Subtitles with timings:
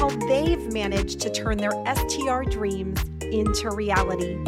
[0.00, 4.42] how they've managed to turn their STR dreams into reality.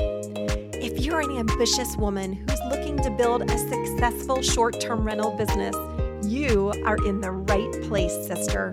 [0.80, 5.76] If you're an ambitious woman who's looking to build a successful short term rental business,
[6.24, 8.70] you are in the right place, sister.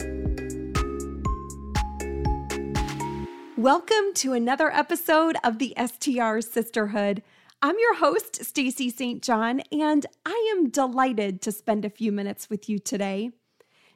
[3.58, 7.23] Welcome to another episode of the STR Sisterhood.
[7.62, 9.22] I'm your host, Stacy St.
[9.22, 13.32] John, and I am delighted to spend a few minutes with you today.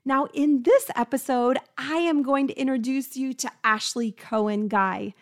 [0.06, 5.14] Now, in this episode, I am going to introduce you to Ashley Coen Guy.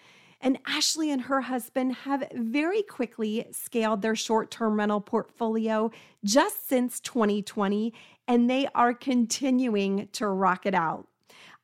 [0.43, 5.91] And Ashley and her husband have very quickly scaled their short term rental portfolio
[6.25, 7.93] just since 2020,
[8.27, 11.07] and they are continuing to rock it out.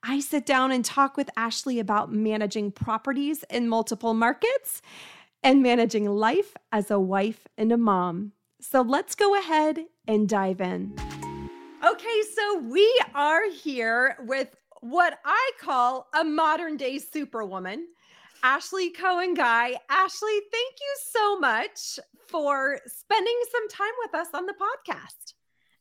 [0.03, 4.83] I sit down and talk with Ashley about managing properties in multiple markets
[5.41, 8.33] and managing life as a wife and a mom.
[8.61, 10.95] So let's go ahead and dive in.
[11.88, 17.88] Okay, so we are here with what I call a modern day superwoman,
[18.43, 19.73] Ashley Coen Guy.
[19.89, 25.33] Ashley, thank you so much for spending some time with us on the podcast.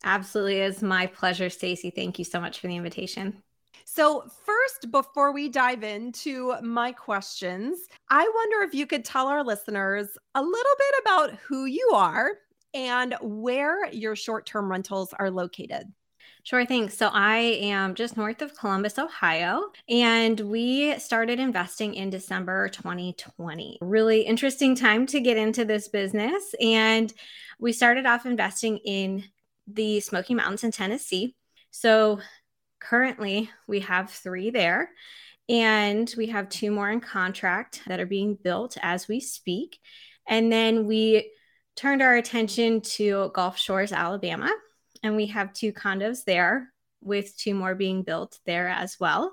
[0.05, 0.59] Absolutely.
[0.59, 1.91] It's my pleasure, Stacy.
[1.91, 3.43] Thank you so much for the invitation.
[3.85, 9.43] So, first, before we dive into my questions, I wonder if you could tell our
[9.43, 12.39] listeners a little bit about who you are
[12.75, 15.87] and where your short term rentals are located.
[16.43, 16.89] Sure thing.
[16.91, 23.79] So I am just north of Columbus, Ohio, and we started investing in December 2020.
[23.81, 26.55] Really interesting time to get into this business.
[26.61, 27.13] And
[27.59, 29.25] we started off investing in
[29.67, 31.35] the Smoky Mountains in Tennessee.
[31.73, 32.21] So
[32.79, 34.91] currently we have three there.
[35.49, 39.79] And we have two more in contract that are being built as we speak.
[40.29, 41.31] And then we
[41.77, 44.51] turned our attention to Gulf Shores, Alabama
[45.03, 49.33] and we have two condos there with two more being built there as well.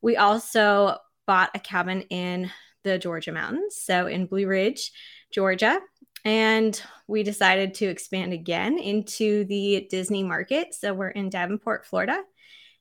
[0.00, 2.50] We also bought a cabin in
[2.82, 4.90] the Georgia mountains, so in Blue Ridge,
[5.32, 5.80] Georgia.
[6.24, 10.74] And we decided to expand again into the Disney market.
[10.74, 12.22] So we're in Davenport, Florida.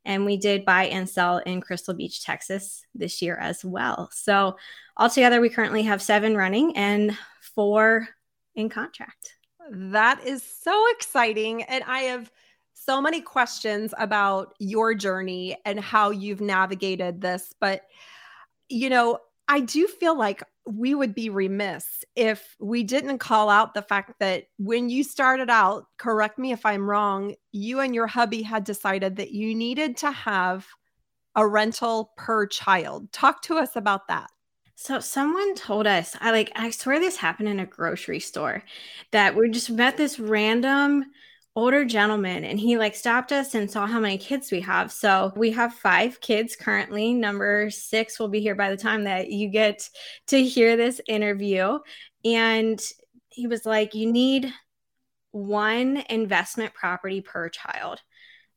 [0.05, 4.09] And we did buy and sell in Crystal Beach, Texas this year as well.
[4.11, 4.57] So
[4.97, 7.15] altogether, we currently have seven running and
[7.55, 8.07] four
[8.55, 9.35] in contract.
[9.69, 11.63] That is so exciting.
[11.63, 12.31] And I have
[12.73, 17.53] so many questions about your journey and how you've navigated this.
[17.59, 17.83] But,
[18.69, 23.73] you know, I do feel like we would be remiss if we didn't call out
[23.73, 28.07] the fact that when you started out, correct me if I'm wrong, you and your
[28.07, 30.67] hubby had decided that you needed to have
[31.35, 33.11] a rental per child.
[33.11, 34.29] Talk to us about that.
[34.81, 38.63] So someone told us, I like I swear this happened in a grocery store
[39.11, 41.05] that we just met this random
[41.55, 44.91] older gentleman and he like stopped us and saw how many kids we have.
[44.91, 47.13] So we have 5 kids currently.
[47.13, 49.87] Number 6 will be here by the time that you get
[50.27, 51.77] to hear this interview
[52.25, 52.81] and
[53.29, 54.51] he was like you need
[55.29, 58.01] one investment property per child.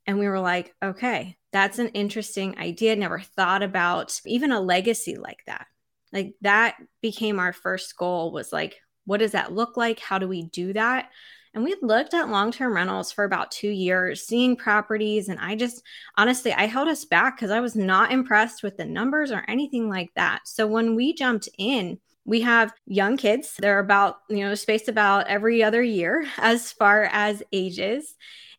[0.06, 2.96] And we were like, okay, that's an interesting idea.
[2.96, 5.66] Never thought about even a legacy like that
[6.14, 10.00] like that became our first goal was like what does that look like?
[10.00, 11.10] How do we do that?
[11.52, 15.82] And we looked at long-term rentals for about two years seeing properties and i just
[16.16, 19.88] honestly i held us back because i was not impressed with the numbers or anything
[19.88, 20.40] like that.
[20.46, 23.54] So when we jumped in we have young kids.
[23.58, 28.14] They're about you know spaced about every other year as far as ages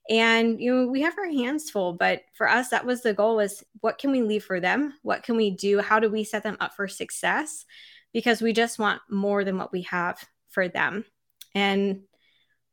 [0.10, 3.38] and you know we have our hands full but for us that was the goal
[3.38, 4.94] was what can we leave for them?
[5.02, 5.80] What can we do?
[5.80, 7.66] How do we set them up for success?
[8.14, 11.06] Because we just want more than what we have for them.
[11.54, 12.02] And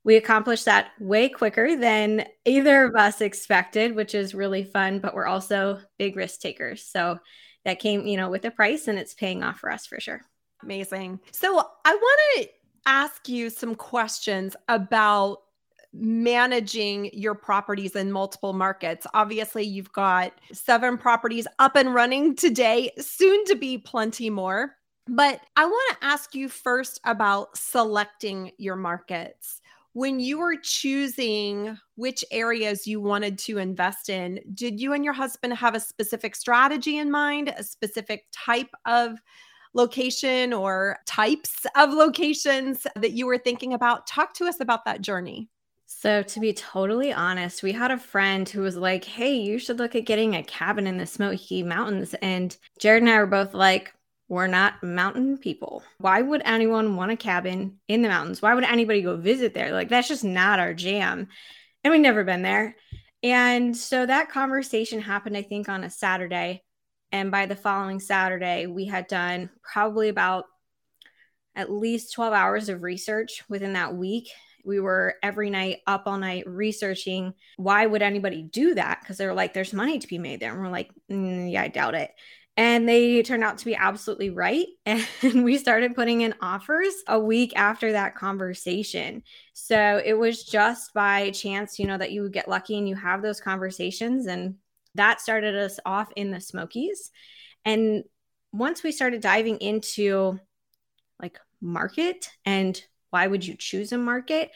[0.05, 5.15] we accomplished that way quicker than either of us expected which is really fun but
[5.15, 6.85] we're also big risk takers.
[6.85, 7.19] So
[7.65, 10.21] that came you know with a price and it's paying off for us for sure.
[10.63, 11.21] Amazing.
[11.33, 12.49] So i want to
[12.87, 15.39] ask you some questions about
[15.93, 19.07] managing your properties in multiple markets.
[19.15, 24.77] Obviously, you've got seven properties up and running today, soon to be plenty more.
[25.09, 29.61] But I want to ask you first about selecting your markets.
[29.95, 35.13] when you were choosing which areas you wanted to invest in, did you and your
[35.13, 39.19] husband have a specific strategy in mind, a specific type of
[39.75, 44.07] location or types of locations that you were thinking about?
[44.07, 45.49] Talk to us about that journey.
[46.03, 49.79] So, to be totally honest, we had a friend who was like, Hey, you should
[49.79, 52.13] look at getting a cabin in the Smoky Mountains.
[52.21, 53.95] And Jared and I were both like,
[54.29, 55.85] We're not mountain people.
[55.99, 58.43] Why would anyone want a cabin in the mountains?
[58.43, 59.71] Why would anybody go visit there?
[59.71, 61.29] Like, that's just not our jam.
[61.85, 62.75] And we've never been there.
[63.23, 66.65] And so that conversation happened, I think, on a Saturday.
[67.13, 70.47] And by the following Saturday, we had done probably about
[71.55, 74.31] at least 12 hours of research within that week.
[74.65, 79.01] We were every night up all night researching why would anybody do that?
[79.01, 80.53] Because they were like, there's money to be made there.
[80.53, 82.13] And we're like, mm, yeah, I doubt it.
[82.57, 84.67] And they turned out to be absolutely right.
[84.87, 89.23] And we started putting in offers a week after that conversation.
[89.55, 92.95] So it was just by chance, you know, that you would get lucky and you
[92.95, 94.27] have those conversations.
[94.27, 94.57] And
[94.95, 97.11] that started us off in the Smokies.
[97.65, 98.05] And
[98.53, 100.39] once we started diving into
[101.21, 102.83] like market and
[103.13, 104.51] why would you choose a market,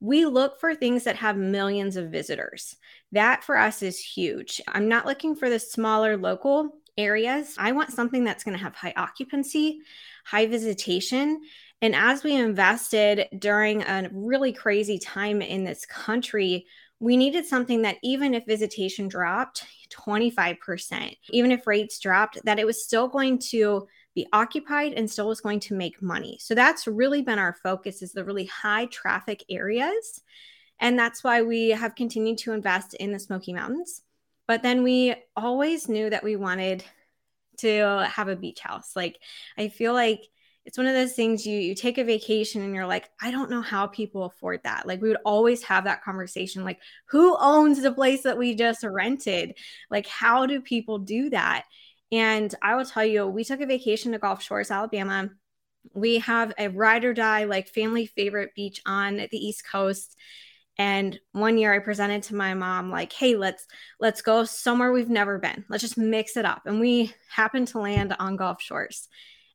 [0.00, 2.76] we look for things that have millions of visitors.
[3.12, 4.60] That for us is huge.
[4.66, 7.54] I'm not looking for the smaller local areas.
[7.58, 9.80] I want something that's going to have high occupancy,
[10.24, 11.40] high visitation.
[11.82, 16.66] And as we invested during a really crazy time in this country,
[16.98, 22.66] we needed something that even if visitation dropped 25%, even if rates dropped, that it
[22.66, 26.36] was still going to be occupied and still was going to make money.
[26.40, 30.20] So that's really been our focus is the really high traffic areas.
[30.80, 34.02] And that's why we have continued to invest in the Smoky Mountains.
[34.48, 36.82] But then we always knew that we wanted
[37.58, 38.96] to have a beach house.
[38.96, 39.18] Like
[39.56, 40.22] I feel like
[40.64, 43.50] it's one of those things you you take a vacation and you're like i don't
[43.50, 47.80] know how people afford that like we would always have that conversation like who owns
[47.80, 49.56] the place that we just rented
[49.90, 51.64] like how do people do that
[52.12, 55.28] and i will tell you we took a vacation to gulf shores alabama
[55.94, 60.16] we have a ride or die like family favorite beach on the east coast
[60.78, 63.66] and one year i presented to my mom like hey let's
[63.98, 67.78] let's go somewhere we've never been let's just mix it up and we happened to
[67.78, 69.08] land on gulf shores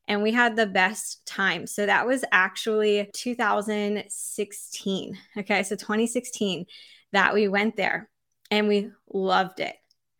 [0.08, 1.66] and we had the best time.
[1.66, 5.18] So that was actually 2016.
[5.38, 6.66] Okay, so 2016
[7.12, 8.08] that we went there
[8.50, 9.74] and we loved it.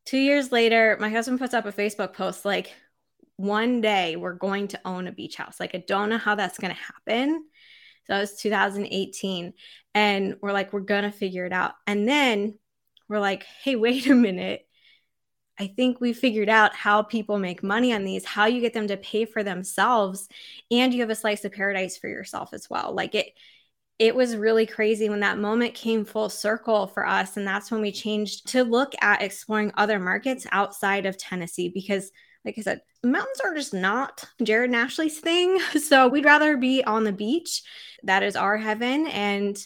[0.07, 2.73] Two years later, my husband puts up a Facebook post like,
[3.37, 5.61] one day we're going to own a beach house.
[5.61, 7.45] Like, I don't know how that's going to happen.
[8.07, 9.53] So that was 2018.
[9.95, 11.75] And we're like, we're going to figure it out.
[11.87, 12.59] And then
[13.09, 14.63] we're like, hey, wait a minute.
[15.59, 18.89] I think we figured out how people make money on these, how you get them
[18.89, 20.29] to pay for themselves,
[20.71, 22.93] and you have a slice of paradise for yourself as well.
[22.95, 23.33] Like it,
[23.99, 27.37] it was really crazy when that moment came full circle for us.
[27.37, 32.11] And that's when we changed to look at exploring other markets outside of Tennessee because,
[32.45, 35.59] like I said, mountains are just not Jared and Ashley's thing.
[35.79, 37.63] So we'd rather be on the beach.
[38.03, 39.07] That is our heaven.
[39.07, 39.57] And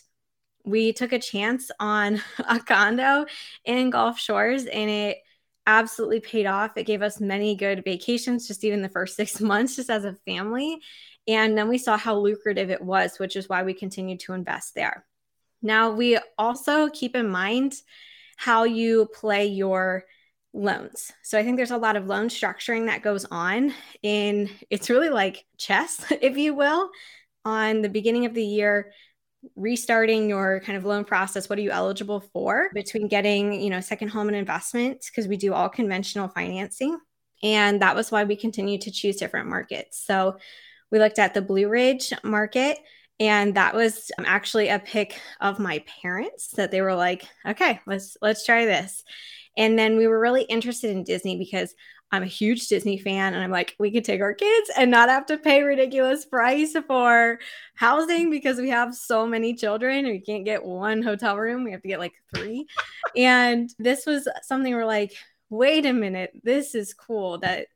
[0.65, 3.27] we took a chance on a condo
[3.65, 5.19] in Gulf Shores and it
[5.67, 6.77] absolutely paid off.
[6.77, 10.17] It gave us many good vacations, just even the first six months, just as a
[10.27, 10.81] family.
[11.29, 14.75] And then we saw how lucrative it was, which is why we continued to invest
[14.75, 15.05] there.
[15.63, 17.75] Now, we also keep in mind
[18.37, 20.05] how you play your
[20.53, 21.13] loans.
[21.23, 25.11] So I think there's a lot of loan structuring that goes on in it's really
[25.11, 26.91] like chess, if you will.
[27.45, 28.93] On the beginning of the year,
[29.57, 33.81] restarting your kind of loan process what are you eligible for between getting you know
[33.81, 36.99] second home and investment because we do all conventional financing
[37.43, 40.37] and that was why we continued to choose different markets so
[40.91, 42.79] we looked at the blue ridge market
[43.19, 47.81] and that was um, actually a pick of my parents that they were like okay
[47.87, 49.03] let's let's try this
[49.57, 51.75] and then we were really interested in disney because
[52.13, 55.09] I'm a huge Disney fan and I'm like, we could take our kids and not
[55.09, 57.39] have to pay ridiculous price for
[57.77, 61.63] housing because we have so many children and we can't get one hotel room.
[61.63, 62.67] We have to get like three.
[63.17, 65.13] and this was something we're like,
[65.51, 67.69] wait a minute, this is cool that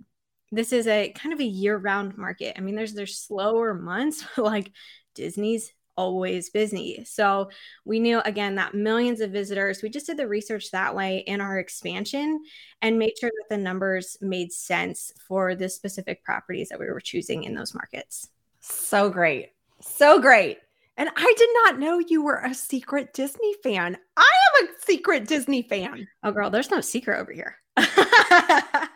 [0.55, 2.55] this is a kind of a year-round market.
[2.57, 4.73] I mean, there's there's slower months, like
[5.15, 7.05] Disney's always busy.
[7.05, 7.51] So
[7.85, 11.41] we knew again that millions of visitors, we just did the research that way in
[11.41, 12.43] our expansion
[12.83, 17.01] and made sure that the numbers made sense for the specific properties that we were
[17.01, 18.29] choosing in those markets.
[18.61, 19.53] So great.
[19.81, 20.59] So great.
[20.97, 23.97] And I did not know you were a secret Disney fan.
[24.17, 24.31] I
[24.61, 26.07] am a secret Disney fan.
[26.23, 27.57] Oh, girl, there's no secret over here.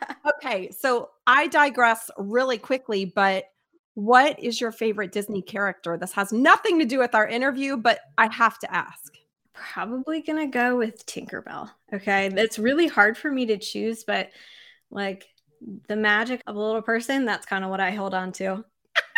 [0.49, 0.71] okay.
[0.71, 3.45] So I digress really quickly, but
[3.95, 5.97] what is your favorite Disney character?
[5.97, 9.14] This has nothing to do with our interview, but I have to ask.
[9.52, 11.71] Probably gonna go with Tinkerbell.
[11.93, 12.31] Okay.
[12.33, 14.31] It's really hard for me to choose, but
[14.90, 15.26] like
[15.88, 18.64] the magic of a little person, that's kind of what I hold on to.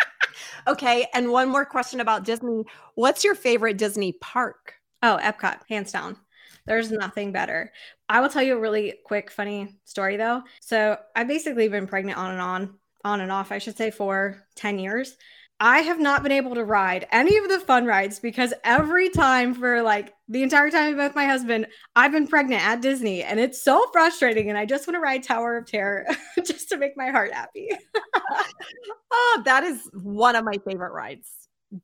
[0.67, 1.07] okay.
[1.13, 2.65] And one more question about Disney.
[2.95, 4.73] What's your favorite Disney park?
[5.03, 6.17] Oh, Epcot, hands down.
[6.65, 7.71] There's nothing better.
[8.09, 10.43] I will tell you a really quick, funny story though.
[10.59, 14.45] So I've basically been pregnant on and on on and off, I should say, for
[14.55, 15.17] 10 years.
[15.59, 19.53] I have not been able to ride any of the fun rides because every time
[19.53, 23.63] for like the entire time with my husband, I've been pregnant at Disney and it's
[23.63, 24.49] so frustrating.
[24.49, 26.07] And I just want to ride Tower of Terror
[26.43, 27.69] just to make my heart happy.
[29.11, 31.29] oh, that is one of my favorite rides.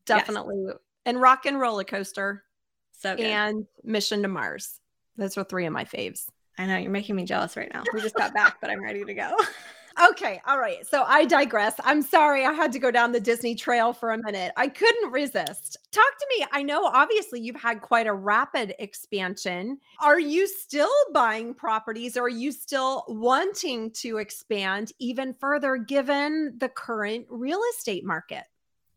[0.07, 0.63] Definitely.
[0.65, 0.77] Yes.
[1.05, 2.43] And Rock and Roller Coaster.
[2.97, 3.25] So good.
[3.25, 4.79] And Mission to Mars.
[5.17, 6.27] Those are three of my faves.
[6.57, 7.83] I know you're making me jealous right now.
[7.93, 9.35] We just got back, but I'm ready to go.
[10.11, 10.85] Okay, all right.
[10.85, 11.73] So I digress.
[11.83, 14.51] I'm sorry I had to go down the Disney trail for a minute.
[14.55, 15.77] I couldn't resist.
[15.91, 16.45] Talk to me.
[16.51, 19.79] I know obviously you've had quite a rapid expansion.
[19.99, 26.53] Are you still buying properties or are you still wanting to expand even further given
[26.59, 28.43] the current real estate market?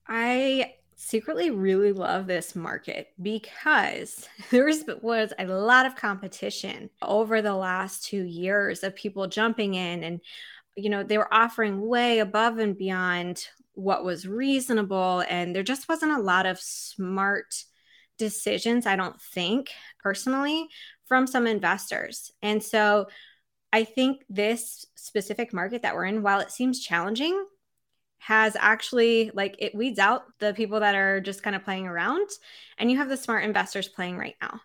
[0.06, 4.70] I secretly really love this market because there
[5.02, 10.20] was a lot of competition over the last two years of people jumping in and
[10.76, 15.24] you know, they were offering way above and beyond what was reasonable.
[15.28, 17.64] And there just wasn't a lot of smart
[18.18, 20.68] decisions, I don't think personally,
[21.06, 22.30] from some investors.
[22.42, 23.08] And so
[23.72, 27.44] I think this specific market that we're in, while it seems challenging,
[28.20, 32.28] has actually like it weeds out the people that are just kind of playing around
[32.78, 34.60] and you have the smart investors playing right now.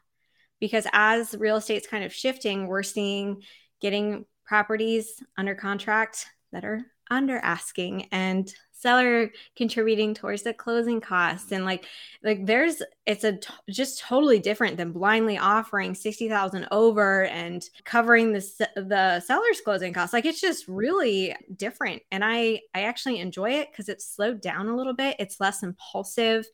[0.59, 3.41] Because as real estate's kind of shifting we're seeing
[3.81, 11.51] getting properties under contract that are under asking and seller contributing towards the closing costs.
[11.51, 11.85] And like
[12.23, 18.33] like there's it's a t- just totally different than blindly offering 60,000 over and covering
[18.33, 20.13] the the seller's closing costs.
[20.13, 22.01] Like it's just really different.
[22.11, 25.15] And I I actually enjoy it cuz it's slowed down a little bit.
[25.19, 26.45] It's less impulsive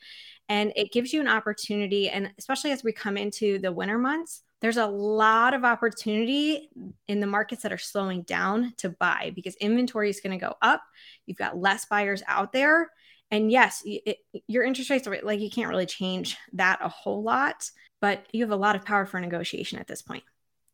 [0.47, 2.09] and it gives you an opportunity.
[2.09, 6.69] And especially as we come into the winter months there's a lot of opportunity
[7.07, 10.55] in the markets that are slowing down to buy because inventory is going to go
[10.61, 10.83] up.
[11.25, 12.91] You've got less buyers out there.
[13.31, 17.23] And yes, it, your interest rates are like you can't really change that a whole
[17.23, 17.69] lot,
[18.01, 20.23] but you have a lot of power for negotiation at this point.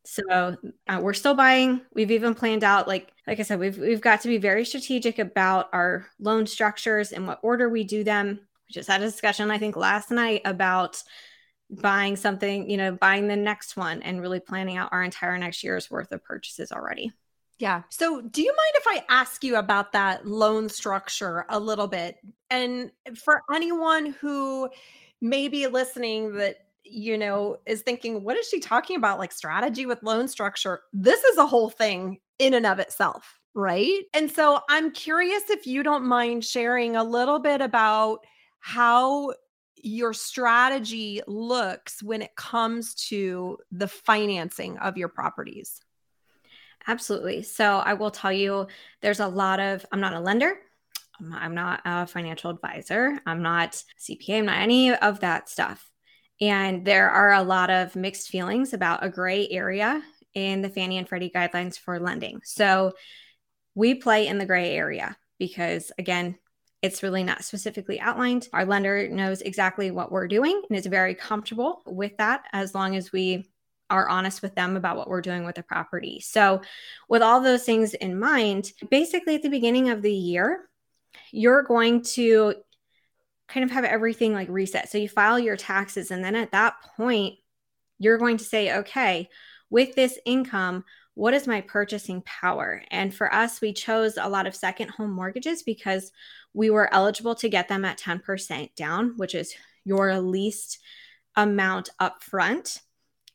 [0.06, 0.56] So
[0.88, 1.82] uh, we're still buying.
[1.94, 5.20] We've even planned out, like like I said, we've we've got to be very strategic
[5.20, 8.39] about our loan structures and what order we do them.
[8.67, 11.03] We just had a discussion, I think, last night about
[11.69, 15.63] buying something, you know, buying the next one and really planning out our entire next
[15.63, 17.12] year's worth of purchases already.
[17.59, 17.83] Yeah.
[17.89, 22.17] So, do you mind if I ask you about that loan structure a little bit?
[22.50, 24.69] And for anyone who
[25.21, 29.17] may be listening that, you know, is thinking, what is she talking about?
[29.17, 30.81] Like strategy with loan structure?
[30.93, 33.39] This is a whole thing in and of itself.
[33.55, 34.03] Right.
[34.13, 38.19] And so, I'm curious if you don't mind sharing a little bit about
[38.59, 39.33] how
[39.84, 45.79] your strategy looks when it comes to the financing of your properties.
[46.88, 47.43] Absolutely.
[47.43, 48.67] So I will tell you
[49.01, 50.57] there's a lot of, I'm not a lender.
[51.19, 53.19] I'm not a financial advisor.
[53.25, 54.38] I'm not CPA.
[54.38, 55.89] I'm not any of that stuff.
[56.39, 60.03] And there are a lot of mixed feelings about a gray area
[60.36, 62.41] in the Fannie and Freddie guidelines for lending.
[62.43, 62.93] So
[63.74, 66.38] we play in the gray area because, again,
[66.88, 68.48] it's really not specifically outlined.
[68.53, 72.96] Our lender knows exactly what we're doing and is very comfortable with that as long
[72.96, 73.50] as we
[73.89, 76.22] are honest with them about what we're doing with the property.
[76.22, 76.62] So,
[77.10, 80.70] with all those things in mind, basically at the beginning of the year,
[81.32, 82.56] you're going to
[83.50, 84.89] kind of have everything like reset.
[84.89, 87.36] So, you file your taxes, and then at that point,
[88.00, 89.29] you're going to say, okay,
[89.70, 90.86] with this income,
[91.17, 92.84] what is my purchasing power?
[92.91, 96.12] And for us, we chose a lot of second home mortgages because
[96.54, 99.54] we were eligible to get them at 10% down, which is
[99.86, 100.80] your least
[101.36, 102.82] amount up front.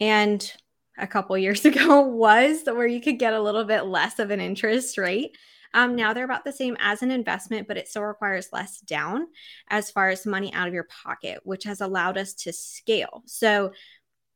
[0.01, 0.53] And
[0.99, 4.41] a couple years ago was where you could get a little bit less of an
[4.41, 5.37] interest rate.
[5.75, 9.27] Um, now they're about the same as an investment, but it still requires less down
[9.69, 13.23] as far as money out of your pocket, which has allowed us to scale.
[13.27, 13.73] So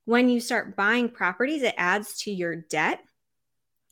[0.06, 3.00] when you start buying properties, it adds to your debt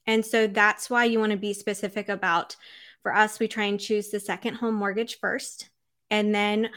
[0.07, 2.57] and so that's why you want to be specific about
[3.05, 5.69] for us, we try and choose the second home mortgage first.
[6.11, 6.71] And then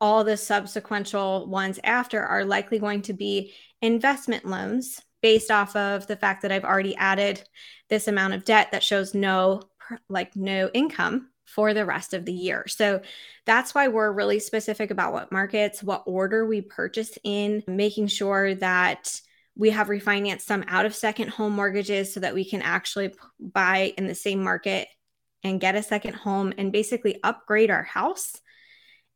[0.00, 6.08] all the subsequent ones after are likely going to be investment loans based off of
[6.08, 7.42] the fact that I've already added
[7.88, 9.62] this amount of debt that shows no
[10.08, 12.64] like no income for the rest of the year.
[12.68, 13.00] So
[13.46, 18.54] that's why we're really specific about what markets, what order we purchase in, making sure
[18.56, 19.20] that
[19.56, 23.92] we have refinanced some out of second home mortgages so that we can actually buy
[23.98, 24.88] in the same market
[25.42, 28.40] and get a second home and basically upgrade our house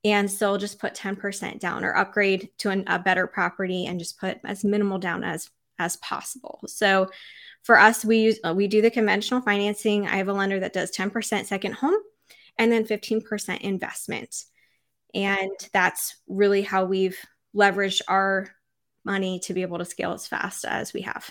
[0.05, 4.19] and still just put 10% down or upgrade to an, a better property and just
[4.19, 6.61] put as minimal down as as possible.
[6.67, 7.11] So
[7.63, 10.07] for us we use uh, we do the conventional financing.
[10.07, 11.97] I have a lender that does 10% second home
[12.59, 14.45] and then 15% investment.
[15.15, 17.19] And that's really how we've
[17.57, 18.49] leveraged our
[19.05, 21.31] money to be able to scale as fast as we have.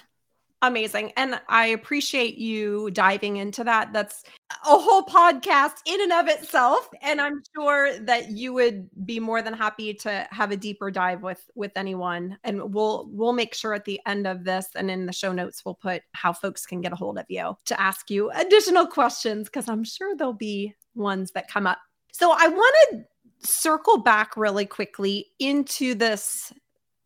[0.62, 1.12] Amazing.
[1.18, 3.92] And I appreciate you diving into that.
[3.92, 4.24] That's
[4.66, 6.90] a whole podcast in and of itself.
[7.02, 11.24] And I'm sure that you would be more than happy to have a deeper dive
[11.24, 12.38] with with anyone.
[12.44, 15.64] And we'll we'll make sure at the end of this and in the show notes
[15.66, 19.48] we'll put how folks can get a hold of you to ask you additional questions
[19.48, 21.80] because I'm sure there'll be ones that come up.
[22.12, 23.06] So I want to
[23.48, 26.54] circle back really quickly into this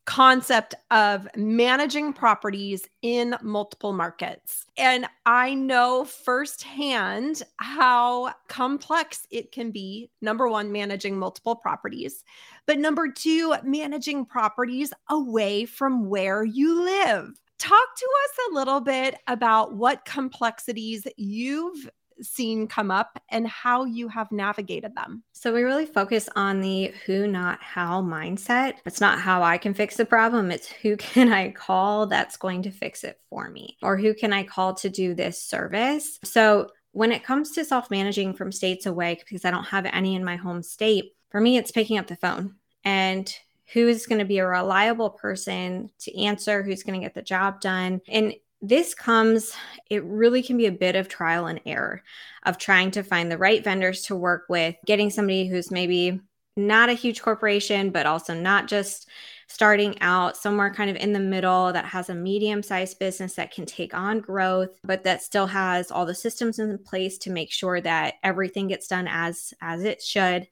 [0.07, 4.65] concept of managing properties in multiple markets.
[4.77, 10.09] And I know firsthand how complex it can be.
[10.21, 12.23] Number one, managing multiple properties,
[12.65, 17.39] but number two, managing properties away from where you live.
[17.59, 21.89] Talk to us a little bit about what complexities you've
[22.21, 25.23] seen come up and how you have navigated them?
[25.33, 28.75] So, we really focus on the who, not how mindset.
[28.85, 32.63] It's not how I can fix the problem, it's who can I call that's going
[32.63, 36.19] to fix it for me, or who can I call to do this service.
[36.23, 40.15] So, when it comes to self managing from states away, because I don't have any
[40.15, 43.31] in my home state, for me, it's picking up the phone and
[43.73, 47.59] who's going to be a reliable person to answer, who's going to get the job
[47.59, 48.01] done.
[48.07, 49.53] And this comes,
[49.89, 52.03] it really can be a bit of trial and error
[52.45, 56.19] of trying to find the right vendors to work with, getting somebody who's maybe
[56.55, 59.07] not a huge corporation, but also not just
[59.47, 63.51] starting out somewhere kind of in the middle that has a medium sized business that
[63.51, 67.51] can take on growth but that still has all the systems in place to make
[67.51, 70.47] sure that everything gets done as as it should.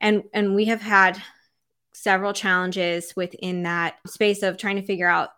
[0.00, 1.22] And and we have had
[1.94, 5.30] several challenges within that space of trying to figure out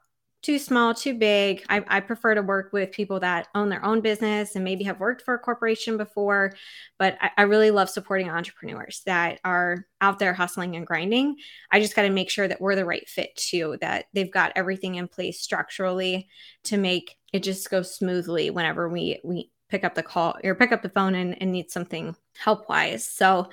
[0.45, 1.65] too small, too big.
[1.71, 5.01] I, I, prefer to work with people that own their own business and maybe have
[5.01, 6.53] worked for a corporation before.
[6.99, 11.37] But I, I really love supporting entrepreneurs that are out there hustling and grinding.
[11.73, 14.53] I just got to make sure that we're the right fit too, that they've got
[14.55, 16.29] everything in place structurally
[16.65, 20.73] to make it just go smoothly whenever we we pick up the call or pick
[20.73, 23.09] up the phone and, and need something help wise.
[23.09, 23.49] So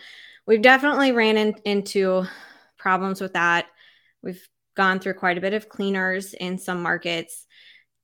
[0.45, 2.25] we've definitely ran in, into
[2.77, 3.67] problems with that.
[4.21, 7.45] We've gone through quite a bit of cleaners in some markets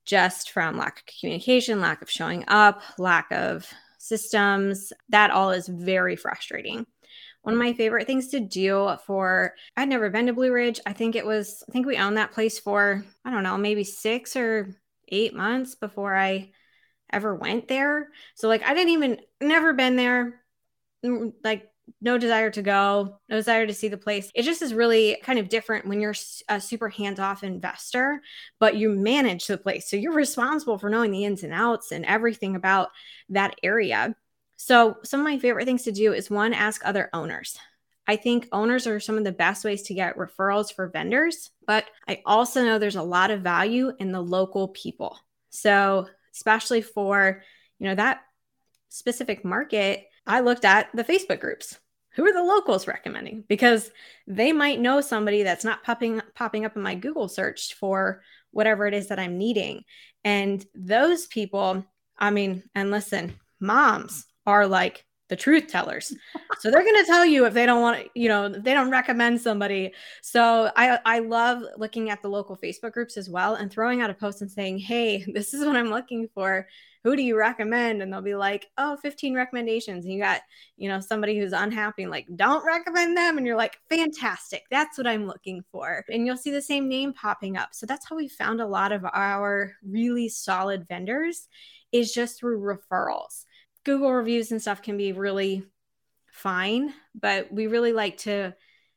[0.04, 4.92] just from lack of communication, lack of showing up, lack of systems.
[5.10, 6.86] That all is very frustrating.
[7.42, 10.80] One of my favorite things to do for I'd never been to Blue Ridge.
[10.86, 13.84] I think it was I think we owned that place for I don't know, maybe
[13.84, 14.74] 6 or
[15.08, 16.52] 8 months before I
[17.12, 18.08] ever went there.
[18.34, 20.42] So like I didn't even never been there
[21.04, 21.70] mm, like
[22.00, 24.30] no desire to go, no desire to see the place.
[24.34, 26.14] It just is really kind of different when you're
[26.48, 28.20] a super hands off investor,
[28.58, 29.90] but you manage the place.
[29.90, 32.90] So you're responsible for knowing the ins and outs and everything about
[33.30, 34.14] that area.
[34.56, 37.56] So, some of my favorite things to do is one, ask other owners.
[38.08, 41.84] I think owners are some of the best ways to get referrals for vendors, but
[42.08, 45.18] I also know there's a lot of value in the local people.
[45.50, 47.42] So, especially for,
[47.78, 48.22] you know, that
[48.88, 51.78] specific market, I looked at the Facebook groups.
[52.14, 53.44] Who are the locals recommending?
[53.48, 53.90] Because
[54.26, 58.86] they might know somebody that's not popping popping up in my Google search for whatever
[58.86, 59.84] it is that I'm needing.
[60.24, 61.84] And those people,
[62.18, 66.14] I mean, and listen, moms are like the truth tellers.
[66.58, 69.40] So they're going to tell you if they don't want, you know, they don't recommend
[69.40, 69.92] somebody.
[70.22, 74.10] So I I love looking at the local Facebook groups as well and throwing out
[74.10, 76.66] a post and saying, "Hey, this is what I'm looking for
[77.08, 78.02] who do you recommend?
[78.02, 80.04] And they'll be like, oh, 15 recommendations.
[80.04, 80.42] And you got,
[80.76, 83.38] you know, somebody who's unhappy and like, don't recommend them.
[83.38, 84.64] And you're like, fantastic.
[84.70, 86.04] That's what I'm looking for.
[86.10, 87.70] And you'll see the same name popping up.
[87.72, 91.48] So that's how we found a lot of our really solid vendors
[91.92, 93.46] is just through referrals.
[93.84, 95.64] Google reviews and stuff can be really
[96.30, 98.54] fine, but we really like to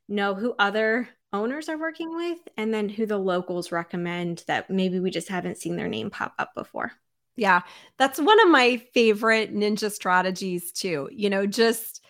[0.10, 5.00] know who other owners are working with and then who the locals recommend that maybe
[5.00, 6.91] we just haven't seen their name pop up before.
[7.38, 7.62] Yeah,
[7.98, 11.10] that's one of my favorite ninja strategies too.
[11.12, 12.02] You know, just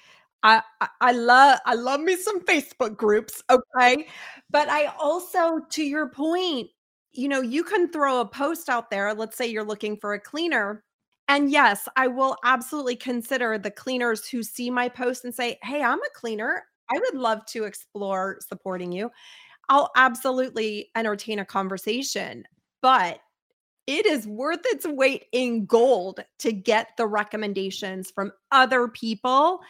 [0.43, 0.61] I,
[1.01, 4.07] I love I love me some Facebook groups, okay?
[4.49, 6.69] But I also to your point,
[7.11, 10.19] you know, you can throw a post out there, let's say you're looking for a
[10.19, 10.83] cleaner
[11.27, 15.83] And yes, I will absolutely consider the cleaners who see my post and say, Hey,
[15.83, 16.63] I'm a cleaner.
[16.93, 19.11] I would love to explore supporting you.
[19.69, 22.43] I'll absolutely entertain a conversation,
[22.81, 23.19] but
[23.87, 29.61] it is worth its weight in gold to get the recommendations from other people.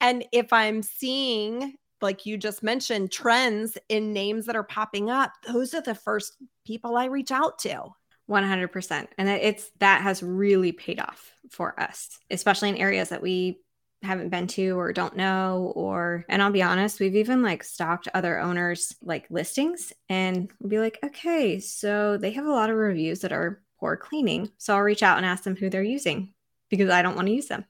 [0.00, 5.32] And if I'm seeing, like you just mentioned, trends in names that are popping up,
[5.46, 6.36] those are the first
[6.66, 7.84] people I reach out to.
[8.28, 9.06] 100%.
[9.18, 13.60] And it's that has really paid off for us, especially in areas that we
[14.04, 18.08] haven't been to or don't know or and I'll be honest, we've even like stalked
[18.14, 22.76] other owners like listings and we'll be like, "Okay, so they have a lot of
[22.76, 26.34] reviews that are poor cleaning." So I'll reach out and ask them who they're using
[26.70, 27.64] because I don't want to use them.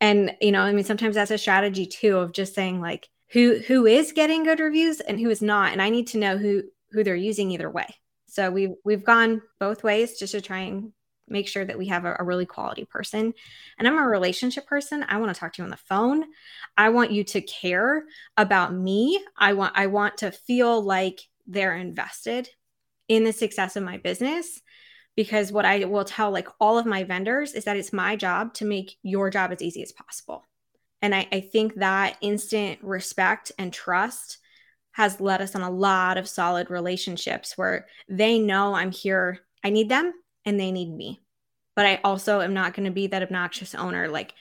[0.00, 3.58] And you know, I mean sometimes that's a strategy too of just saying like who
[3.58, 6.62] who is getting good reviews and who is not and I need to know who
[6.92, 7.94] who they're using either way.
[8.26, 10.92] So we've we've gone both ways just to try and
[11.28, 13.34] make sure that we have a, a, really quality person.
[13.78, 15.04] And I'm a relationship person.
[15.08, 16.24] I want to talk to you on the phone.
[16.76, 18.04] I want you to care
[18.36, 19.24] about me.
[19.36, 22.48] I want I want to feel like they're invested
[23.08, 24.60] in the success of my business
[25.16, 28.54] because what I will tell like all of my vendors is that it's my job
[28.54, 30.44] to make your job as easy as possible.
[31.02, 34.38] And I, I think that instant respect and trust
[34.92, 39.40] has led us on a lot of solid relationships where they know I'm here.
[39.62, 40.12] I need them
[40.46, 41.20] and they need me.
[41.74, 44.08] But I also am not going to be that obnoxious owner.
[44.08, 44.32] Like,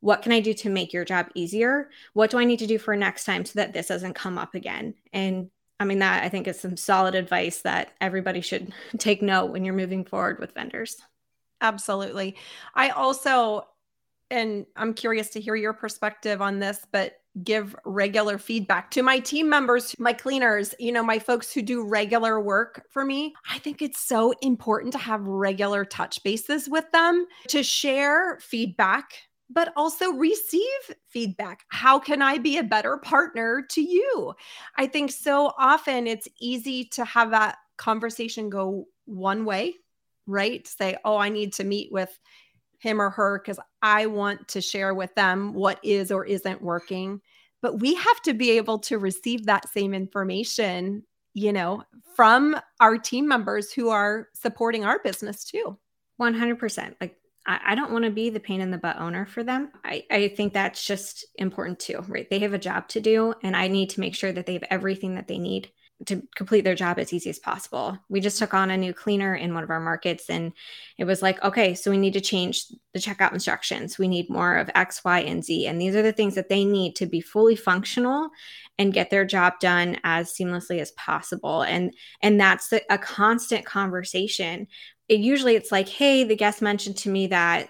[0.00, 1.88] what can I do to make your job easier?
[2.12, 4.54] What do I need to do for next time so that this doesn't come up
[4.54, 4.94] again?
[5.12, 5.48] And
[5.80, 9.64] I mean, that I think is some solid advice that everybody should take note when
[9.64, 11.00] you're moving forward with vendors.
[11.60, 12.36] Absolutely.
[12.74, 13.68] I also,
[14.28, 19.18] and I'm curious to hear your perspective on this, but give regular feedback to my
[19.18, 23.34] team members, my cleaners, you know, my folks who do regular work for me.
[23.50, 29.12] I think it's so important to have regular touch bases with them to share feedback
[29.54, 30.62] but also receive
[31.08, 31.64] feedback.
[31.68, 34.34] How can I be a better partner to you?
[34.76, 39.74] I think so often it's easy to have that conversation go one way,
[40.26, 40.66] right?
[40.66, 42.18] Say, oh, I need to meet with
[42.82, 47.20] him or her because I want to share with them what is or isn't working.
[47.62, 51.84] But we have to be able to receive that same information, you know,
[52.16, 55.78] from our team members who are supporting our business too.
[56.20, 56.96] 100%.
[57.00, 57.16] Like,
[57.46, 59.70] I, don't want to be the pain in the butt owner for them.
[59.84, 62.28] I, I think that's just important too, right?
[62.30, 64.64] They have a job to do, and I need to make sure that they have
[64.70, 65.70] everything that they need
[66.06, 67.98] to complete their job as easy as possible.
[68.08, 70.52] We just took on a new cleaner in one of our markets and
[70.98, 73.98] it was like, okay, so we need to change the checkout instructions.
[73.98, 75.66] We need more of X, Y, and Z.
[75.66, 78.30] And these are the things that they need to be fully functional
[78.78, 81.62] and get their job done as seamlessly as possible.
[81.62, 84.66] And and that's a constant conversation.
[85.08, 87.68] It usually it's like, hey, the guest mentioned to me that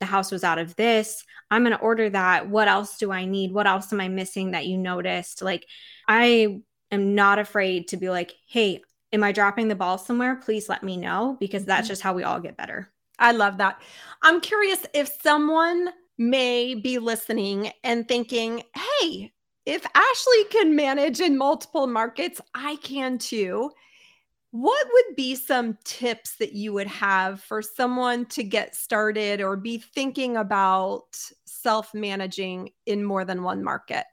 [0.00, 1.24] the house was out of this.
[1.50, 2.48] I'm going to order that.
[2.48, 3.52] What else do I need?
[3.52, 5.42] What else am I missing that you noticed?
[5.42, 5.66] Like
[6.08, 6.60] I
[6.96, 8.82] am not afraid to be like, hey,
[9.12, 10.36] am I dropping the ball somewhere?
[10.36, 11.92] Please let me know because that's mm-hmm.
[11.92, 12.90] just how we all get better.
[13.18, 13.80] I love that.
[14.22, 19.32] I'm curious if someone may be listening and thinking, hey,
[19.64, 23.70] if Ashley can manage in multiple markets, I can too.
[24.52, 29.56] What would be some tips that you would have for someone to get started or
[29.56, 34.04] be thinking about self managing in more than one market?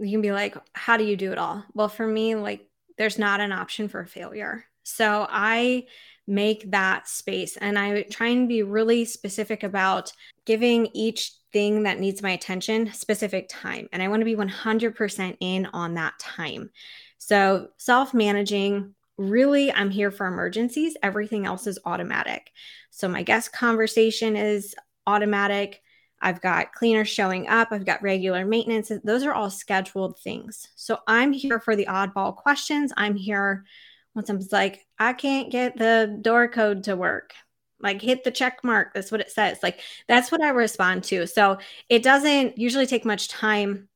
[0.00, 1.64] You can be like, how do you do it all?
[1.74, 4.64] Well, for me, like, there's not an option for failure.
[4.82, 5.86] So I
[6.26, 10.12] make that space and I try and be really specific about
[10.44, 13.88] giving each thing that needs my attention specific time.
[13.92, 16.70] And I want to be 100% in on that time.
[17.18, 20.96] So self managing, really, I'm here for emergencies.
[21.02, 22.50] Everything else is automatic.
[22.90, 24.74] So my guest conversation is
[25.06, 25.82] automatic.
[26.22, 28.92] I've got cleaners showing up, I've got regular maintenance.
[29.02, 30.68] Those are all scheduled things.
[30.76, 32.92] So I'm here for the oddball questions.
[32.96, 33.64] I'm here
[34.12, 37.34] when someone's like, I can't get the door code to work.
[37.80, 38.94] Like hit the check mark.
[38.94, 39.58] That's what it says.
[39.62, 41.26] Like that's what I respond to.
[41.26, 41.58] So
[41.88, 43.88] it doesn't usually take much time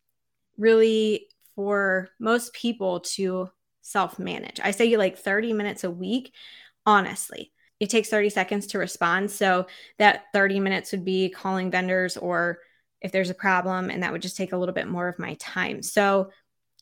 [0.58, 3.50] really for most people to
[3.82, 4.58] self manage.
[4.60, 6.32] I say you like 30 minutes a week,
[6.84, 9.30] honestly it takes 30 seconds to respond.
[9.30, 9.66] So
[9.98, 12.58] that 30 minutes would be calling vendors or
[13.02, 15.34] if there's a problem, and that would just take a little bit more of my
[15.34, 15.82] time.
[15.82, 16.30] So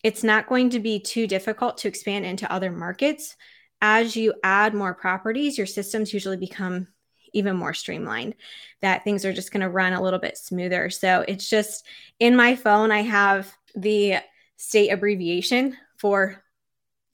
[0.05, 3.37] it's not going to be too difficult to expand into other markets.
[3.81, 6.87] As you add more properties, your systems usually become
[7.33, 8.37] even more streamlined,
[8.81, 10.89] that things are just going to run a little bit smoother.
[10.89, 11.85] So it's just
[12.21, 14.19] in my phone, I have the
[14.57, 16.44] state abbreviation for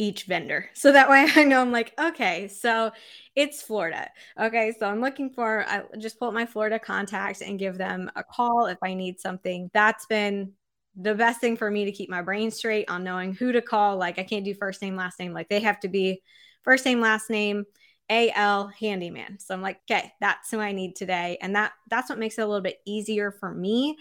[0.00, 0.70] each vendor.
[0.72, 2.90] So that way I know I'm like, okay, so
[3.36, 4.08] it's Florida.
[4.40, 8.10] Okay, so I'm looking for, I just pull up my Florida contacts and give them
[8.16, 9.70] a call if I need something.
[9.74, 10.52] That's been
[10.96, 13.98] the best thing for me to keep my brain straight on knowing who to call.
[13.98, 15.34] Like, I can't do first name, last name.
[15.34, 16.22] Like, they have to be
[16.64, 17.64] first name, last name.
[18.12, 19.38] AL handyman.
[19.38, 21.38] So I'm like, okay, that's who I need today.
[21.40, 23.96] And that that's what makes it a little bit easier for me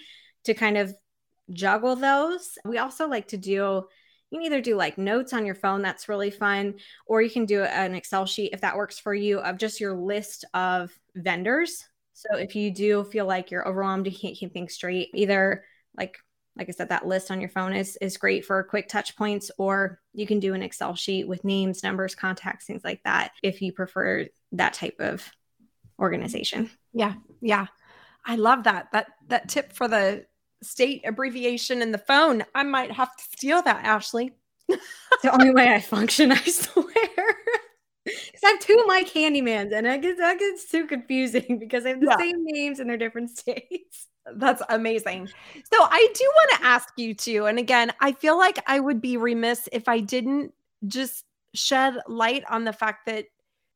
[0.46, 0.96] to kind of
[1.52, 2.58] juggle those.
[2.66, 3.84] We also like to do
[4.32, 7.46] you can either do like notes on your phone, that's really fun, or you can
[7.46, 11.86] do an Excel sheet if that works for you of just your list of vendors.
[12.14, 15.64] So if you do feel like you're overwhelmed, you can't keep things straight, either
[15.98, 16.18] like
[16.58, 19.50] like I said, that list on your phone is is great for quick touch points,
[19.58, 23.62] or you can do an Excel sheet with names, numbers, contacts, things like that, if
[23.62, 25.24] you prefer that type of
[25.98, 26.70] organization.
[26.92, 27.68] Yeah, yeah,
[28.26, 30.26] I love that that that tip for the
[30.62, 32.44] state abbreviation in the phone.
[32.56, 34.34] I might have to steal that, Ashley.
[34.68, 36.86] the only way I function, I swear.
[38.06, 41.92] Because I have two Mike Handymans, and I get that gets too confusing because they
[41.92, 42.18] have the yeah.
[42.18, 44.08] same names and they're different states.
[44.36, 45.28] That's amazing.
[45.28, 47.46] So I do want to ask you too.
[47.46, 50.54] And again, I feel like I would be remiss if I didn't
[50.88, 53.26] just shed light on the fact that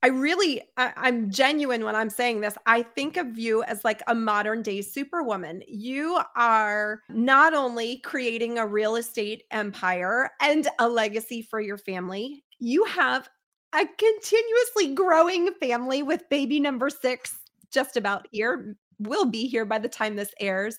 [0.03, 2.57] I really, I, am genuine when I'm saying this.
[2.65, 5.63] I think of you as like a modern day superwoman.
[5.65, 12.43] You are not only creating a real estate empire and a legacy for your family,
[12.59, 13.29] you have
[13.73, 17.33] a continuously growing family with baby number six
[17.71, 20.77] just about here, will be here by the time this airs.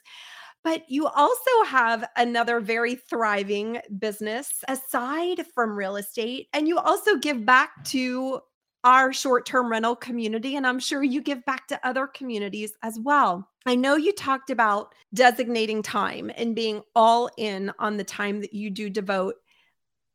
[0.65, 6.49] But you also have another very thriving business aside from real estate.
[6.53, 8.41] And you also give back to
[8.85, 10.57] our short term rental community.
[10.57, 13.49] And I'm sure you give back to other communities as well.
[13.67, 18.53] I know you talked about designating time and being all in on the time that
[18.53, 19.37] you do devote.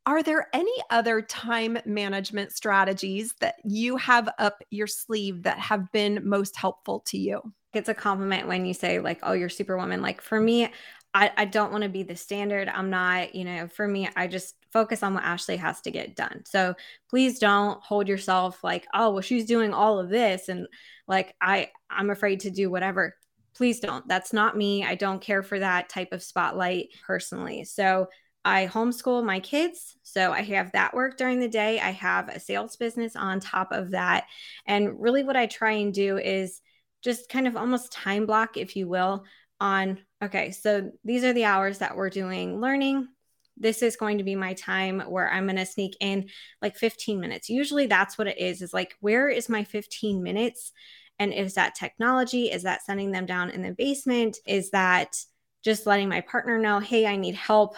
[0.05, 5.91] Are there any other time management strategies that you have up your sleeve that have
[5.91, 7.41] been most helpful to you?
[7.73, 10.01] It's a compliment when you say, like, oh, you're superwoman.
[10.01, 10.71] Like for me,
[11.13, 12.69] I, I don't want to be the standard.
[12.69, 16.15] I'm not, you know, for me, I just focus on what Ashley has to get
[16.15, 16.43] done.
[16.45, 16.75] So
[17.09, 20.67] please don't hold yourself like, oh, well, she's doing all of this and
[21.07, 23.15] like I I'm afraid to do whatever.
[23.55, 24.07] Please don't.
[24.07, 24.85] That's not me.
[24.85, 27.63] I don't care for that type of spotlight personally.
[27.63, 28.07] So
[28.45, 29.97] I homeschool my kids.
[30.03, 31.79] So I have that work during the day.
[31.79, 34.25] I have a sales business on top of that.
[34.65, 36.61] And really, what I try and do is
[37.03, 39.25] just kind of almost time block, if you will,
[39.59, 43.07] on okay, so these are the hours that we're doing learning.
[43.57, 46.29] This is going to be my time where I'm going to sneak in
[46.61, 47.49] like 15 minutes.
[47.49, 50.71] Usually that's what it is is like where is my 15 minutes?
[51.19, 52.49] And is that technology?
[52.49, 54.37] Is that sending them down in the basement?
[54.45, 55.17] Is that
[55.63, 57.75] just letting my partner know, hey, I need help.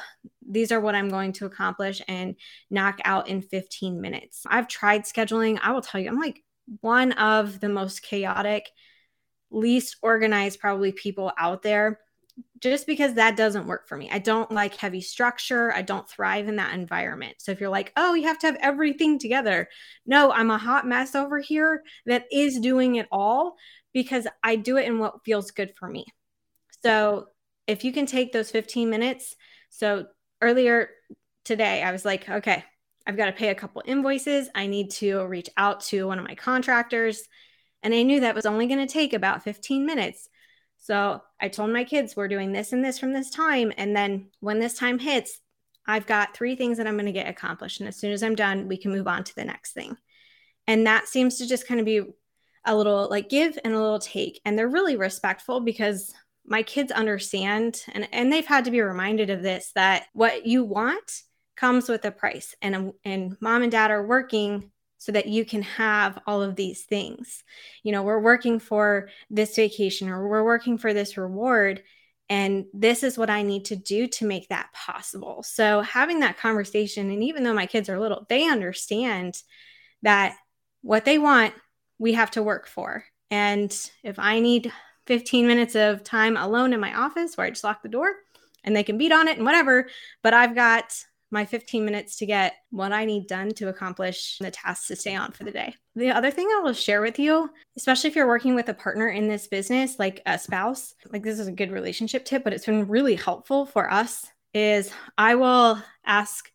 [0.48, 2.36] These are what I'm going to accomplish and
[2.70, 4.44] knock out in 15 minutes.
[4.46, 5.60] I've tried scheduling.
[5.62, 6.44] I will tell you, I'm like
[6.82, 8.70] one of the most chaotic
[9.50, 12.00] least organized probably people out there
[12.60, 14.10] just because that doesn't work for me.
[14.12, 15.74] I don't like heavy structure.
[15.74, 17.36] I don't thrive in that environment.
[17.40, 19.68] So if you're like, oh, you have to have everything together.
[20.06, 23.56] No, I'm a hot mess over here that is doing it all
[23.94, 26.06] because I do it in what feels good for me.
[26.84, 27.28] So
[27.68, 29.36] if you can take those 15 minutes.
[29.70, 30.08] So
[30.42, 30.90] earlier
[31.46, 32.64] today, I was like, okay,
[33.08, 34.50] I've got to pay a couple invoices.
[34.54, 37.28] I need to reach out to one of my contractors
[37.84, 40.30] and I knew that was only going to take about 15 minutes.
[40.82, 43.72] So I told my kids, we're doing this and this from this time.
[43.78, 45.40] And then when this time hits,
[45.86, 47.80] I've got three things that I'm going to get accomplished.
[47.80, 49.96] And as soon as I'm done, we can move on to the next thing.
[50.68, 52.02] And that seems to just kind of be
[52.66, 54.42] a little like give and a little take.
[54.44, 56.12] And they're really respectful because
[56.46, 60.64] my kids understand and, and they've had to be reminded of this that what you
[60.64, 61.22] want
[61.56, 62.56] comes with a price.
[62.60, 66.84] And, and mom and dad are working so that you can have all of these
[66.84, 67.44] things.
[67.82, 71.82] You know, we're working for this vacation or we're working for this reward.
[72.30, 75.42] And this is what I need to do to make that possible.
[75.42, 79.42] So, having that conversation, and even though my kids are little, they understand
[80.04, 80.36] that
[80.84, 81.56] what they want,
[81.98, 83.04] we have to work for.
[83.32, 84.72] And if I need
[85.08, 88.12] 15 minutes of time alone in my office where I just lock the door
[88.64, 89.90] and they can beat on it and whatever,
[90.22, 90.94] but I've got
[91.32, 95.16] my 15 minutes to get what I need done to accomplish the tasks to stay
[95.16, 95.74] on for the day.
[95.96, 99.08] The other thing I will share with you, especially if you're working with a partner
[99.08, 102.66] in this business, like a spouse, like this is a good relationship tip, but it's
[102.66, 106.50] been really helpful for us, is I will ask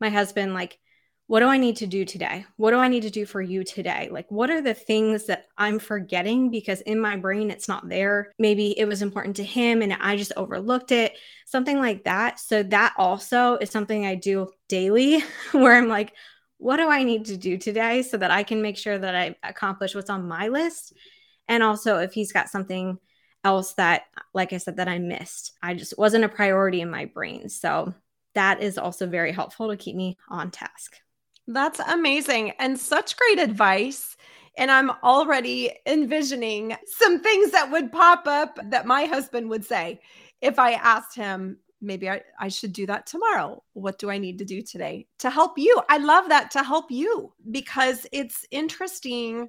[0.00, 0.78] my husband, like,
[1.30, 2.44] what do I need to do today?
[2.56, 4.08] What do I need to do for you today?
[4.10, 8.32] Like, what are the things that I'm forgetting because in my brain it's not there?
[8.36, 11.16] Maybe it was important to him and I just overlooked it,
[11.46, 12.40] something like that.
[12.40, 16.14] So, that also is something I do daily where I'm like,
[16.58, 19.36] what do I need to do today so that I can make sure that I
[19.44, 20.94] accomplish what's on my list?
[21.46, 22.98] And also, if he's got something
[23.44, 24.02] else that,
[24.34, 27.48] like I said, that I missed, I just wasn't a priority in my brain.
[27.50, 27.94] So
[28.34, 30.96] that is also very helpful to keep me on task.
[31.52, 34.16] That's amazing and such great advice.
[34.56, 40.00] And I'm already envisioning some things that would pop up that my husband would say
[40.40, 43.64] if I asked him, maybe I, I should do that tomorrow.
[43.72, 45.80] What do I need to do today to help you?
[45.88, 49.48] I love that to help you because it's interesting.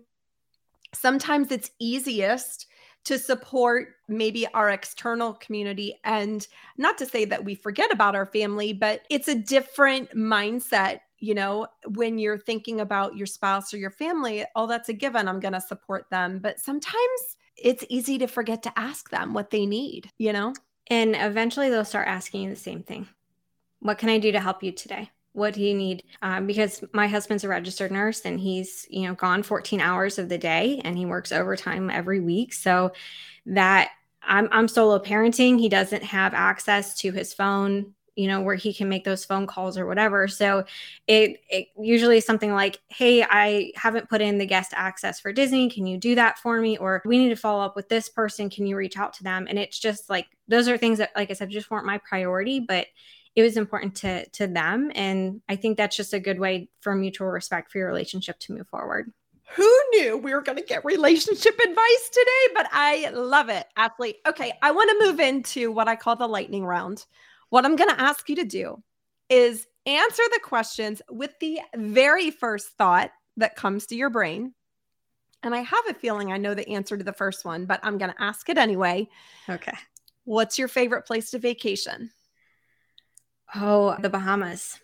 [0.95, 2.65] Sometimes it's easiest
[3.03, 5.99] to support maybe our external community.
[6.03, 11.01] And not to say that we forget about our family, but it's a different mindset.
[11.21, 15.27] You know, when you're thinking about your spouse or your family, oh, that's a given.
[15.27, 16.39] I'm going to support them.
[16.39, 20.53] But sometimes it's easy to forget to ask them what they need, you know?
[20.87, 23.07] And eventually they'll start asking you the same thing
[23.79, 25.09] What can I do to help you today?
[25.33, 26.03] What do you need?
[26.21, 30.27] Um, because my husband's a registered nurse and he's, you know, gone 14 hours of
[30.27, 32.53] the day and he works overtime every week.
[32.53, 32.91] So
[33.45, 35.57] that I'm, I'm solo parenting.
[35.57, 39.47] He doesn't have access to his phone you know where he can make those phone
[39.47, 40.27] calls or whatever.
[40.27, 40.65] So
[41.07, 45.69] it, it usually something like hey i haven't put in the guest access for disney.
[45.69, 46.77] Can you do that for me?
[46.77, 48.49] Or we need to follow up with this person.
[48.49, 49.47] Can you reach out to them?
[49.49, 52.59] And it's just like those are things that like i said just weren't my priority
[52.59, 52.87] but
[53.35, 54.91] it was important to to them.
[54.93, 58.53] And i think that's just a good way for mutual respect for your relationship to
[58.53, 59.11] move forward.
[59.55, 62.53] Who knew we were going to get relationship advice today?
[62.55, 64.15] But i love it ashley.
[64.27, 67.05] Okay i want to move into what i call the lightning round
[67.51, 68.81] what I'm going to ask you to do
[69.29, 74.53] is answer the questions with the very first thought that comes to your brain.
[75.43, 77.97] And I have a feeling I know the answer to the first one, but I'm
[77.97, 79.09] going to ask it anyway.
[79.49, 79.73] Okay.
[80.23, 82.11] What's your favorite place to vacation?
[83.53, 84.79] Oh, the Bahamas.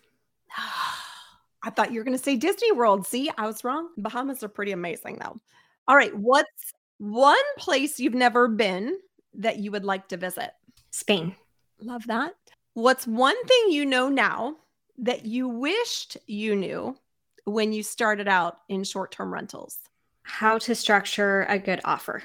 [1.62, 3.06] I thought you were going to say Disney World.
[3.06, 3.88] See, I was wrong.
[3.96, 5.38] Bahamas are pretty amazing, though.
[5.86, 6.14] All right.
[6.14, 8.98] What's one place you've never been
[9.34, 10.50] that you would like to visit?
[10.90, 11.34] Spain.
[11.80, 12.34] Love that.
[12.78, 14.54] What's one thing you know now
[14.98, 16.96] that you wished you knew
[17.44, 19.80] when you started out in short term rentals?
[20.22, 22.22] How to structure a good offer.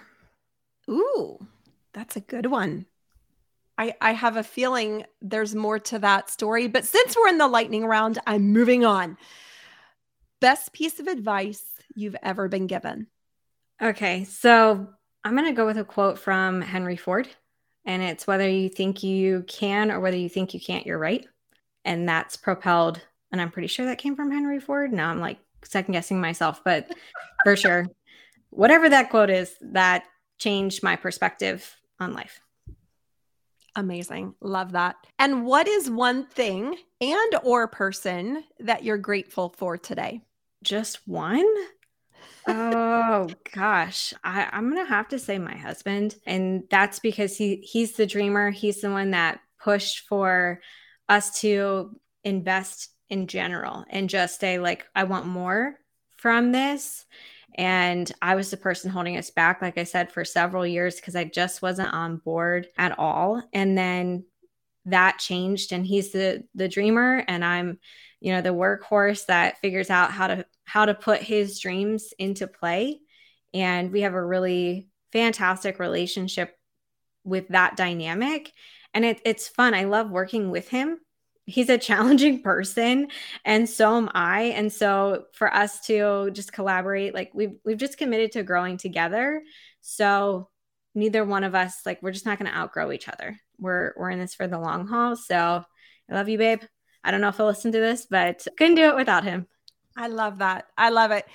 [0.87, 1.39] Ooh,
[1.93, 2.85] that's a good one.
[3.79, 7.47] I, I have a feeling there's more to that story, but since we're in the
[7.47, 9.17] lightning round, I'm moving on.
[10.39, 13.07] Best piece of advice you've ever been given?
[13.81, 14.87] Okay, so
[15.23, 17.27] I'm going to go with a quote from Henry Ford
[17.85, 21.25] and it's whether you think you can or whether you think you can't, you're right.
[21.85, 24.93] And that's propelled, and I'm pretty sure that came from Henry Ford.
[24.93, 26.93] Now I'm like second guessing myself, but
[27.43, 27.87] for sure,
[28.49, 30.05] whatever that quote is, that
[30.39, 32.39] changed my perspective on life.
[33.75, 34.35] Amazing.
[34.39, 34.95] Love that.
[35.17, 40.21] And what is one thing and or person that you're grateful for today?
[40.63, 41.47] Just one?
[42.47, 44.13] Oh gosh.
[44.23, 48.51] I, i'm gonna have to say my husband and that's because he he's the dreamer.
[48.51, 50.59] He's the one that pushed for
[51.09, 51.91] us to
[52.23, 55.75] invest in general and just say like i want more
[56.17, 57.05] from this.
[57.55, 61.15] And i was the person holding us back like i said for several years because
[61.15, 63.43] i just wasn't on board at all.
[63.53, 64.25] And then
[64.85, 67.79] that changed and he's the the dreamer and i'm
[68.23, 72.47] you know the workhorse that figures out how to how to put his dreams into
[72.47, 73.01] play.
[73.53, 76.57] And we have a really fantastic relationship
[77.23, 78.51] with that dynamic.
[78.93, 79.73] And it, it's fun.
[79.73, 80.99] I love working with him.
[81.45, 83.09] He's a challenging person,
[83.43, 84.53] and so am I.
[84.55, 89.43] And so for us to just collaborate, like we've we've just committed to growing together.
[89.81, 90.49] So
[90.95, 93.37] neither one of us, like, we're just not going to outgrow each other.
[93.59, 95.15] We're we're in this for the long haul.
[95.15, 95.63] So
[96.09, 96.61] I love you, babe.
[97.03, 99.47] I don't know if he'll listen to this, but couldn't do it without him.
[99.97, 100.65] I love that.
[100.77, 101.25] I love it.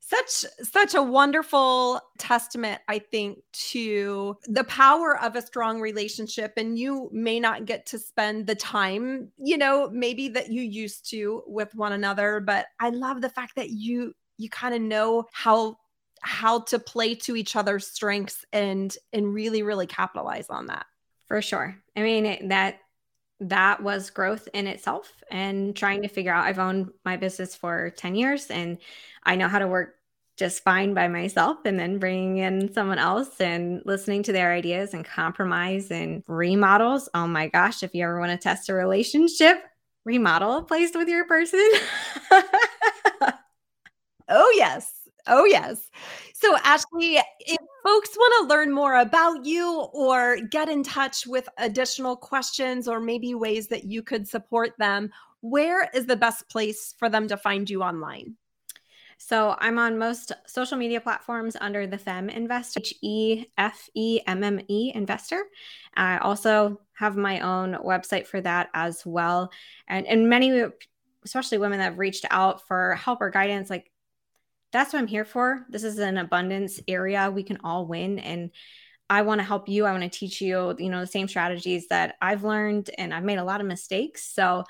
[0.00, 3.38] Such such a wonderful testament I think
[3.70, 8.56] to the power of a strong relationship and you may not get to spend the
[8.56, 13.30] time, you know, maybe that you used to with one another, but I love the
[13.30, 15.78] fact that you you kind of know how
[16.20, 20.86] how to play to each other's strengths and and really really capitalize on that
[21.32, 22.76] for sure i mean it, that
[23.40, 27.90] that was growth in itself and trying to figure out I've owned my business for
[27.96, 28.76] 10 years and
[29.24, 29.94] I know how to work
[30.36, 34.94] just fine by myself and then bringing in someone else and listening to their ideas
[34.94, 37.08] and compromise and remodels.
[37.14, 39.58] Oh my gosh, if you ever want to test a relationship,
[40.04, 41.68] remodel a place with your person.
[44.28, 45.01] oh, yes.
[45.26, 45.90] Oh, yes.
[46.34, 51.48] So, Ashley, if folks want to learn more about you or get in touch with
[51.58, 55.10] additional questions or maybe ways that you could support them,
[55.40, 58.36] where is the best place for them to find you online?
[59.18, 64.20] So I'm on most social media platforms under the Femme Investor, H E F E
[64.26, 65.44] M M E Investor.
[65.94, 69.52] I also have my own website for that as well.
[69.86, 70.64] And, and many,
[71.24, 73.91] especially women that have reached out for help or guidance, like
[74.72, 75.64] that's what I'm here for.
[75.68, 77.30] This is an abundance area.
[77.30, 78.18] We can all win.
[78.18, 78.50] And
[79.10, 79.84] I want to help you.
[79.84, 83.24] I want to teach you, you know, the same strategies that I've learned and I've
[83.24, 84.24] made a lot of mistakes.
[84.34, 84.64] So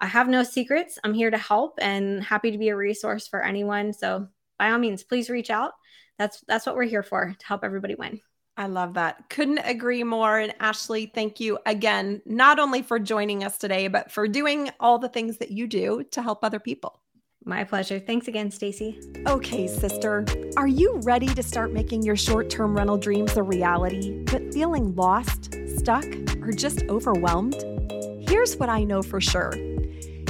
[0.00, 0.98] I have no secrets.
[1.04, 3.92] I'm here to help and happy to be a resource for anyone.
[3.92, 4.28] So
[4.58, 5.72] by all means, please reach out.
[6.18, 8.20] That's that's what we're here for to help everybody win.
[8.56, 9.28] I love that.
[9.28, 10.38] Couldn't agree more.
[10.38, 14.98] And Ashley, thank you again, not only for joining us today, but for doing all
[14.98, 17.01] the things that you do to help other people.
[17.44, 17.98] My pleasure.
[17.98, 19.00] Thanks again, Stacy.
[19.26, 20.24] Okay, sister.
[20.56, 25.56] Are you ready to start making your short-term rental dreams a reality, but feeling lost,
[25.76, 26.06] stuck,
[26.40, 27.56] or just overwhelmed?
[28.28, 29.52] Here's what I know for sure.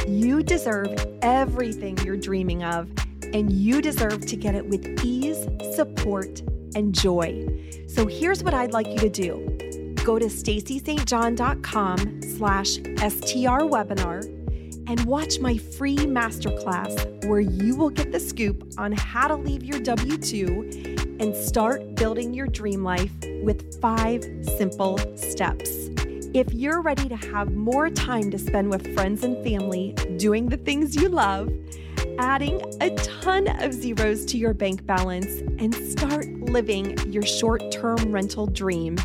[0.07, 0.89] You deserve
[1.21, 2.91] everything you're dreaming of,
[3.35, 6.41] and you deserve to get it with ease, support,
[6.75, 7.47] and joy.
[7.89, 9.95] So here's what I'd like you to do.
[10.05, 14.32] Go to stacystjohn.com slash STR webinar
[14.93, 19.65] and watch my free masterclass where you will get the scoop on how to leave
[19.65, 23.11] your W 2 and start building your dream life
[23.43, 24.23] with five
[24.59, 25.89] simple steps.
[26.35, 30.59] If you're ready to have more time to spend with friends and family doing the
[30.59, 31.51] things you love,
[32.19, 38.13] adding a ton of zeros to your bank balance, and start living your short term
[38.13, 38.99] rental dream,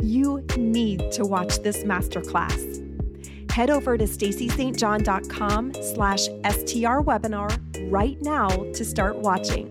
[0.00, 2.73] you need to watch this masterclass.
[3.54, 7.56] Head over to stacystjohn.com slash STR webinar
[7.88, 9.70] right now to start watching.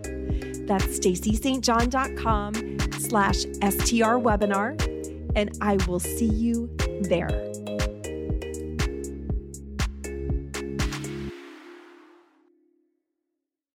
[0.66, 4.80] That's stacystjohn.com slash STR webinar,
[5.36, 7.28] and I will see you there.